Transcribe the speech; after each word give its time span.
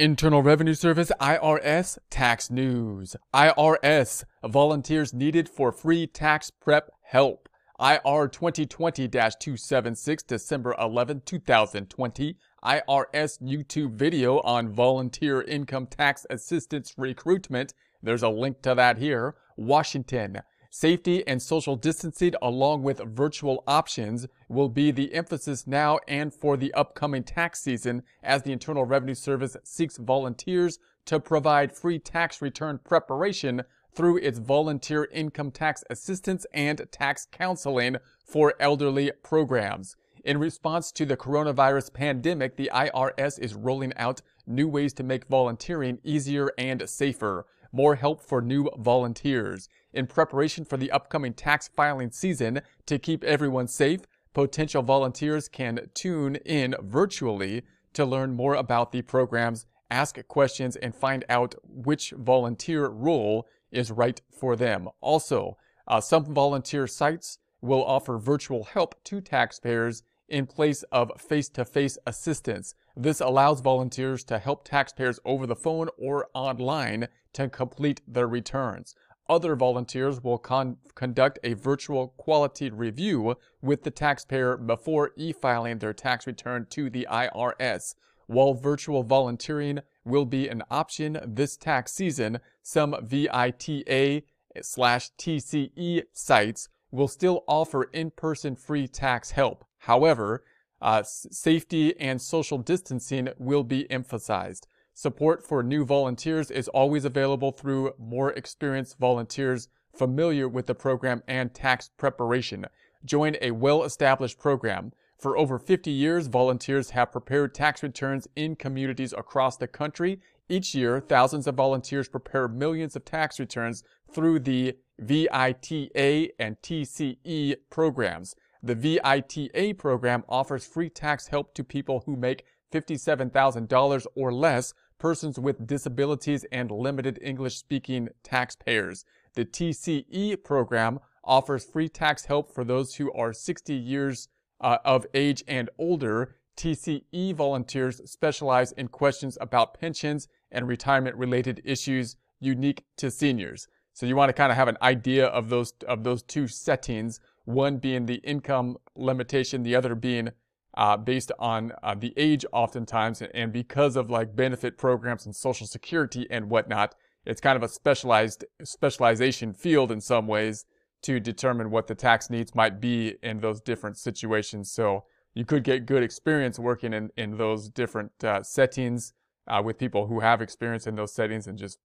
Internal 0.00 0.42
Revenue 0.42 0.72
Service 0.72 1.12
IRS 1.20 1.98
tax 2.08 2.50
news. 2.50 3.16
IRS 3.34 4.24
volunteers 4.42 5.12
needed 5.12 5.46
for 5.46 5.70
free 5.70 6.06
tax 6.06 6.50
prep 6.50 6.90
help. 7.02 7.50
IR 7.78 8.26
2020 8.26 9.06
276, 9.08 10.22
December 10.22 10.74
11, 10.80 11.20
2020. 11.26 12.38
IRS 12.64 13.42
YouTube 13.42 13.92
video 13.92 14.40
on 14.40 14.72
volunteer 14.72 15.42
income 15.42 15.86
tax 15.86 16.24
assistance 16.30 16.94
recruitment. 16.96 17.74
There's 18.02 18.22
a 18.22 18.30
link 18.30 18.62
to 18.62 18.74
that 18.74 18.96
here. 18.96 19.34
Washington. 19.58 20.40
Safety 20.72 21.26
and 21.26 21.42
social 21.42 21.74
distancing, 21.74 22.34
along 22.40 22.84
with 22.84 23.00
virtual 23.00 23.64
options, 23.66 24.28
will 24.48 24.68
be 24.68 24.92
the 24.92 25.12
emphasis 25.12 25.66
now 25.66 25.98
and 26.06 26.32
for 26.32 26.56
the 26.56 26.72
upcoming 26.74 27.24
tax 27.24 27.60
season 27.60 28.04
as 28.22 28.44
the 28.44 28.52
Internal 28.52 28.84
Revenue 28.84 29.16
Service 29.16 29.56
seeks 29.64 29.96
volunteers 29.96 30.78
to 31.06 31.18
provide 31.18 31.76
free 31.76 31.98
tax 31.98 32.40
return 32.40 32.78
preparation 32.84 33.62
through 33.92 34.18
its 34.18 34.38
volunteer 34.38 35.08
income 35.10 35.50
tax 35.50 35.82
assistance 35.90 36.46
and 36.54 36.86
tax 36.92 37.26
counseling 37.32 37.96
for 38.24 38.54
elderly 38.60 39.10
programs. 39.24 39.96
In 40.24 40.38
response 40.38 40.92
to 40.92 41.04
the 41.04 41.16
coronavirus 41.16 41.92
pandemic, 41.94 42.56
the 42.56 42.70
IRS 42.72 43.40
is 43.40 43.54
rolling 43.54 43.92
out 43.96 44.22
new 44.46 44.68
ways 44.68 44.92
to 44.92 45.02
make 45.02 45.26
volunteering 45.26 45.98
easier 46.04 46.52
and 46.56 46.88
safer 46.88 47.44
more 47.72 47.94
help 47.96 48.20
for 48.20 48.40
new 48.40 48.68
volunteers. 48.78 49.68
In 49.92 50.06
preparation 50.06 50.64
for 50.64 50.76
the 50.76 50.90
upcoming 50.90 51.34
tax 51.34 51.68
filing 51.68 52.10
season, 52.10 52.62
to 52.86 52.98
keep 52.98 53.24
everyone 53.24 53.68
safe, 53.68 54.00
potential 54.32 54.82
volunteers 54.82 55.48
can 55.48 55.88
tune 55.94 56.36
in 56.36 56.74
virtually 56.80 57.62
to 57.92 58.04
learn 58.04 58.34
more 58.34 58.54
about 58.54 58.92
the 58.92 59.02
programs, 59.02 59.66
ask 59.90 60.16
questions, 60.28 60.76
and 60.76 60.94
find 60.94 61.24
out 61.28 61.54
which 61.64 62.12
volunteer 62.16 62.88
role 62.88 63.46
is 63.72 63.90
right 63.90 64.20
for 64.30 64.56
them. 64.56 64.88
Also, 65.00 65.56
uh, 65.88 66.00
some 66.00 66.24
volunteer 66.32 66.86
sites 66.86 67.38
will 67.60 67.84
offer 67.84 68.18
virtual 68.18 68.64
help 68.64 69.02
to 69.04 69.20
taxpayers 69.20 70.02
in 70.30 70.46
place 70.46 70.82
of 70.84 71.12
face 71.20 71.48
to 71.50 71.64
face 71.64 71.98
assistance. 72.06 72.74
This 72.96 73.20
allows 73.20 73.60
volunteers 73.60 74.24
to 74.24 74.38
help 74.38 74.64
taxpayers 74.64 75.20
over 75.24 75.46
the 75.46 75.56
phone 75.56 75.88
or 75.98 76.28
online 76.34 77.08
to 77.34 77.48
complete 77.48 78.00
their 78.06 78.28
returns. 78.28 78.94
Other 79.28 79.54
volunteers 79.54 80.22
will 80.22 80.38
con- 80.38 80.78
conduct 80.96 81.38
a 81.44 81.54
virtual 81.54 82.08
quality 82.16 82.68
review 82.70 83.36
with 83.62 83.84
the 83.84 83.90
taxpayer 83.90 84.56
before 84.56 85.12
e 85.16 85.32
filing 85.32 85.78
their 85.78 85.92
tax 85.92 86.26
return 86.26 86.66
to 86.70 86.90
the 86.90 87.06
IRS. 87.08 87.94
While 88.26 88.54
virtual 88.54 89.02
volunteering 89.02 89.80
will 90.04 90.24
be 90.24 90.48
an 90.48 90.62
option 90.70 91.20
this 91.24 91.56
tax 91.56 91.92
season, 91.92 92.40
some 92.62 92.96
VITA 93.02 94.22
slash 94.62 95.10
TCE 95.18 96.02
sites 96.12 96.68
will 96.90 97.08
still 97.08 97.44
offer 97.46 97.84
in 97.84 98.10
person 98.10 98.56
free 98.56 98.88
tax 98.88 99.30
help. 99.30 99.64
However, 99.80 100.44
uh, 100.80 101.02
safety 101.02 101.98
and 101.98 102.20
social 102.20 102.58
distancing 102.58 103.28
will 103.38 103.64
be 103.64 103.90
emphasized. 103.90 104.66
Support 104.94 105.46
for 105.46 105.62
new 105.62 105.84
volunteers 105.84 106.50
is 106.50 106.68
always 106.68 107.04
available 107.04 107.52
through 107.52 107.94
more 107.98 108.32
experienced 108.32 108.98
volunteers 108.98 109.68
familiar 109.96 110.48
with 110.48 110.66
the 110.66 110.74
program 110.74 111.22
and 111.26 111.54
tax 111.54 111.90
preparation. 111.96 112.66
Join 113.04 113.36
a 113.40 113.50
well 113.52 113.82
established 113.82 114.38
program. 114.38 114.92
For 115.18 115.36
over 115.36 115.58
50 115.58 115.90
years, 115.90 116.26
volunteers 116.28 116.90
have 116.90 117.12
prepared 117.12 117.54
tax 117.54 117.82
returns 117.82 118.26
in 118.36 118.56
communities 118.56 119.12
across 119.12 119.56
the 119.56 119.68
country. 119.68 120.20
Each 120.48 120.74
year, 120.74 121.00
thousands 121.00 121.46
of 121.46 121.54
volunteers 121.54 122.08
prepare 122.08 122.48
millions 122.48 122.96
of 122.96 123.04
tax 123.04 123.38
returns 123.38 123.84
through 124.12 124.40
the 124.40 124.76
VITA 124.98 126.30
and 126.38 126.60
TCE 126.62 127.56
programs. 127.70 128.34
The 128.62 128.74
VITA 128.74 129.74
program 129.74 130.24
offers 130.28 130.66
free 130.66 130.90
tax 130.90 131.28
help 131.28 131.54
to 131.54 131.64
people 131.64 132.02
who 132.04 132.14
make 132.14 132.44
$57,000 132.72 134.06
or 134.14 134.32
less, 134.32 134.74
persons 134.98 135.38
with 135.38 135.66
disabilities, 135.66 136.44
and 136.52 136.70
limited 136.70 137.18
English 137.22 137.56
speaking 137.56 138.10
taxpayers. 138.22 139.04
The 139.34 139.44
TCE 139.44 140.44
program 140.44 141.00
offers 141.24 141.64
free 141.64 141.88
tax 141.88 142.26
help 142.26 142.52
for 142.52 142.64
those 142.64 142.96
who 142.96 143.12
are 143.12 143.32
60 143.32 143.74
years 143.74 144.28
uh, 144.60 144.78
of 144.84 145.06
age 145.14 145.42
and 145.48 145.70
older. 145.78 146.36
TCE 146.56 147.34
volunteers 147.34 148.02
specialize 148.10 148.72
in 148.72 148.88
questions 148.88 149.38
about 149.40 149.78
pensions 149.80 150.28
and 150.52 150.68
retirement 150.68 151.16
related 151.16 151.62
issues 151.64 152.16
unique 152.40 152.84
to 152.96 153.10
seniors. 153.10 153.68
So 153.92 154.06
you 154.06 154.16
want 154.16 154.28
to 154.30 154.32
kind 154.32 154.50
of 154.50 154.56
have 154.56 154.68
an 154.68 154.78
idea 154.82 155.26
of 155.26 155.48
those 155.48 155.72
of 155.86 156.04
those 156.04 156.22
two 156.22 156.46
settings 156.46 157.20
one 157.44 157.78
being 157.78 158.06
the 158.06 158.16
income 158.16 158.76
limitation, 158.94 159.62
the 159.62 159.74
other 159.74 159.94
being 159.94 160.30
uh, 160.74 160.96
based 160.96 161.32
on 161.38 161.72
uh, 161.82 161.94
the 161.94 162.14
age 162.16 162.44
oftentimes. 162.52 163.22
And 163.34 163.52
because 163.52 163.96
of 163.96 164.10
like 164.10 164.36
benefit 164.36 164.78
programs 164.78 165.26
and 165.26 165.34
social 165.34 165.66
security 165.66 166.26
and 166.30 166.48
whatnot, 166.48 166.94
it's 167.26 167.40
kind 167.40 167.56
of 167.56 167.62
a 167.62 167.68
specialized 167.68 168.44
specialization 168.62 169.52
field 169.52 169.92
in 169.92 170.00
some 170.00 170.26
ways 170.26 170.64
to 171.02 171.18
determine 171.18 171.70
what 171.70 171.86
the 171.86 171.94
tax 171.94 172.30
needs 172.30 172.54
might 172.54 172.80
be 172.80 173.16
in 173.22 173.40
those 173.40 173.60
different 173.60 173.96
situations. 173.96 174.70
So 174.70 175.04
you 175.34 175.44
could 175.44 175.64
get 175.64 175.86
good 175.86 176.02
experience 176.02 176.58
working 176.58 176.92
in, 176.92 177.10
in 177.16 177.36
those 177.36 177.68
different 177.68 178.22
uh, 178.22 178.42
settings 178.42 179.12
uh, 179.46 179.62
with 179.64 179.78
people 179.78 180.06
who 180.06 180.20
have 180.20 180.42
experience 180.42 180.86
in 180.86 180.96
those 180.96 181.12
settings 181.12 181.46
and 181.46 181.58
just 181.58 181.78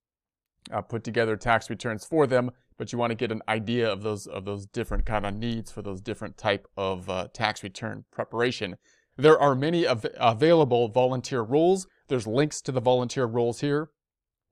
uh, 0.71 0.81
put 0.81 1.03
together 1.03 1.35
tax 1.35 1.69
returns 1.69 2.05
for 2.05 2.25
them 2.27 2.51
but 2.77 2.91
you 2.91 2.99
want 2.99 3.11
to 3.11 3.15
get 3.15 3.31
an 3.31 3.41
idea 3.47 3.89
of 3.89 4.03
those 4.03 4.27
of 4.27 4.45
those 4.45 4.65
different 4.65 5.05
kind 5.05 5.25
of 5.25 5.33
needs 5.35 5.71
for 5.71 5.81
those 5.81 6.01
different 6.01 6.37
type 6.37 6.67
of 6.75 7.09
uh, 7.09 7.27
tax 7.33 7.63
return 7.63 8.05
preparation. 8.11 8.77
There 9.17 9.39
are 9.39 9.55
many 9.55 9.87
av- 9.87 10.05
available 10.17 10.89
volunteer 10.89 11.41
roles. 11.41 11.87
There's 12.09 12.27
links 12.27 12.61
to 12.63 12.71
the 12.71 12.81
volunteer 12.81 13.25
roles 13.25 13.61
here. 13.61 13.89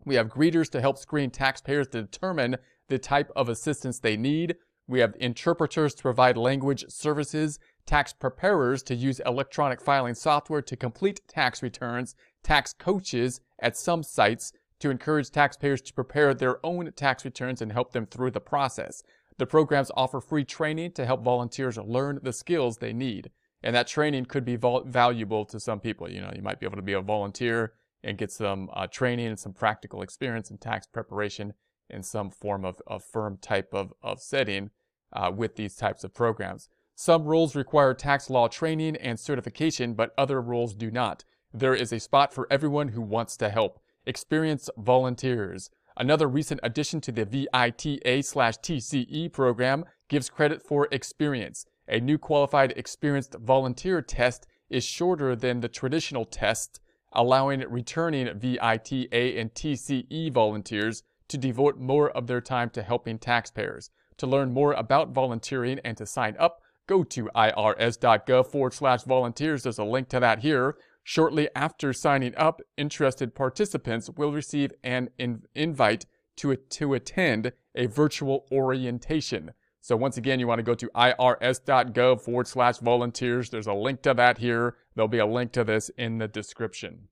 We 0.06 0.16
have 0.16 0.28
greeters 0.28 0.70
to 0.72 0.82
help 0.82 0.98
screen 0.98 1.32
taxpayers 1.32 1.88
to 1.90 2.04
determine 2.04 2.58
the 2.88 2.98
type 2.98 3.32
of 3.36 3.50
assistance 3.50 4.00
they 4.00 4.18
need. 4.18 4.56
We 4.88 5.00
have 5.00 5.16
interpreters 5.20 5.94
to 5.96 6.02
provide 6.02 6.38
language 6.38 6.86
services, 6.90 7.58
tax 7.86 8.12
preparers 8.12 8.84
to 8.84 8.96
use 8.96 9.22
electronic 9.26 9.82
filing 9.82 10.14
software 10.14 10.62
to 10.62 10.76
complete 10.76 11.22
tax 11.28 11.64
returns, 11.64 12.16
tax 12.44 12.74
coaches 12.74 13.40
at 13.60 13.78
some 13.78 14.04
sites 14.04 14.52
to 14.84 14.90
encourage 14.90 15.32
taxpayers 15.32 15.82
to 15.82 15.94
prepare 15.94 16.34
their 16.34 16.64
own 16.66 16.92
tax 16.92 17.24
returns 17.24 17.62
and 17.62 17.72
help 17.72 17.94
them 17.94 18.06
through 18.06 18.32
the 18.32 18.42
process. 18.42 19.02
The 19.38 19.46
programs 19.46 19.90
offer 19.96 20.20
free 20.20 20.44
training 20.44 20.92
to 20.94 21.06
help 21.06 21.24
volunteers 21.24 21.78
learn 21.78 22.20
the 22.22 22.34
skills 22.34 22.78
they 22.78 22.92
need. 22.92 23.32
And 23.64 23.74
that 23.78 23.88
training 23.88 24.26
could 24.26 24.44
be 24.44 24.58
valuable 24.58 25.46
to 25.46 25.58
some 25.58 25.80
people. 25.80 26.12
You 26.12 26.20
know, 26.20 26.34
you 26.36 26.42
might 26.42 26.60
be 26.60 26.66
able 26.66 26.76
to 26.76 26.82
be 26.82 26.92
a 26.92 27.02
volunteer 27.02 27.76
and 28.04 28.18
get 28.18 28.30
some 28.30 28.70
uh, 28.74 28.88
training 28.88 29.28
and 29.28 29.40
some 29.40 29.54
practical 29.54 30.02
experience 30.02 30.52
in 30.52 30.58
tax 30.58 30.86
preparation 30.86 31.54
in 31.90 32.04
some 32.04 32.30
form 32.30 32.66
of, 32.66 32.82
of 32.86 33.06
firm 33.06 33.38
type 33.42 33.70
of, 33.74 33.94
of 34.02 34.20
setting 34.20 34.70
uh, 35.14 35.32
with 35.34 35.56
these 35.56 35.78
types 35.78 36.04
of 36.04 36.14
programs. 36.14 36.68
Some 36.94 37.24
rules 37.24 37.56
require 37.56 37.94
tax 37.94 38.30
law 38.30 38.50
training 38.50 38.98
and 38.98 39.18
certification, 39.18 39.94
but 39.94 40.14
other 40.18 40.42
rules 40.42 40.76
do 40.76 40.92
not. 40.92 41.24
There 41.54 41.74
is 41.74 41.94
a 41.94 42.02
spot 42.02 42.34
for 42.34 42.48
everyone 42.52 42.90
who 42.90 43.02
wants 43.02 43.38
to 43.38 43.48
help. 43.48 43.80
Experienced 44.06 44.70
volunteers. 44.78 45.70
Another 45.96 46.28
recent 46.28 46.60
addition 46.64 47.00
to 47.02 47.12
the 47.12 47.26
VITA 47.26 48.24
slash 48.24 48.58
TCE 48.58 49.32
program 49.32 49.86
gives 50.10 50.30
credit 50.30 50.62
for 50.62 50.88
experience. 50.92 51.66
A 51.88 52.00
new 52.00 52.18
qualified 52.18 52.74
experienced 52.76 53.36
volunteer 53.36 54.02
test 54.02 54.48
is 54.70 54.84
shorter 54.84 55.36
than 55.36 55.60
the 55.60 55.68
traditional 55.68 56.26
test, 56.26 56.80
allowing 57.12 57.60
returning 57.70 58.28
VITA 58.38 59.40
and 59.40 59.54
TCE 59.54 60.32
volunteers 60.32 61.04
to 61.28 61.38
devote 61.38 61.78
more 61.78 62.10
of 62.10 62.28
their 62.28 62.42
time 62.42 62.70
to 62.72 62.82
helping 62.82 63.20
taxpayers. 63.20 63.90
To 64.18 64.28
learn 64.28 64.52
more 64.52 64.74
about 64.74 65.10
volunteering 65.10 65.80
and 65.84 65.96
to 65.98 66.06
sign 66.06 66.36
up, 66.40 66.62
go 66.88 67.04
to 67.04 67.30
irs.gov 67.36 68.48
forward 68.48 68.74
slash 68.74 69.04
volunteers. 69.04 69.64
There's 69.64 69.80
a 69.80 69.84
link 69.84 70.10
to 70.10 70.20
that 70.20 70.40
here. 70.40 70.76
Shortly 71.04 71.50
after 71.56 71.92
signing 71.92 72.34
up, 72.36 72.62
interested 72.78 73.36
participants 73.36 74.10
will 74.16 74.32
receive 74.32 74.72
an 74.84 75.10
in- 75.18 75.44
invite 75.54 76.06
to, 76.38 76.56
to 76.56 76.94
attend 76.94 77.52
a 77.76 77.88
virtual 77.88 78.46
orientation. 78.52 79.52
So 79.82 79.98
once 79.98 80.16
again, 80.16 80.40
you 80.40 80.48
want 80.48 80.60
to 80.60 80.64
go 80.64 80.76
to 80.76 80.90
irs.gov 80.96 82.22
forward 82.22 82.48
slash 82.48 82.78
volunteers. 82.78 83.50
There's 83.50 83.68
a 83.68 83.74
link 83.74 84.02
to 84.04 84.14
that 84.14 84.38
here. 84.38 84.78
There'll 84.96 85.10
be 85.10 85.18
a 85.20 85.26
link 85.26 85.52
to 85.54 85.66
this 85.66 85.90
in 85.98 86.20
the 86.20 86.28
description. 86.30 87.10